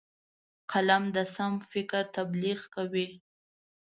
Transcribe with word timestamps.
قلم 0.71 1.03
د 1.15 1.17
سم 1.35 1.53
فکر 1.71 2.03
تبلیغ 2.17 2.59
کوي 2.75 3.07